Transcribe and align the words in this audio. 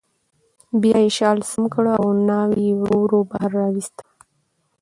بیا 0.81 0.97
یې 1.03 1.09
شال 1.17 1.37
سم 1.51 1.63
کړ 1.73 1.85
او 1.99 2.05
ناوې 2.27 2.59
یې 2.67 2.73
ورو 2.81 2.97
ورو 3.01 3.19
بهر 3.29 3.49
راوویسته 3.59 4.03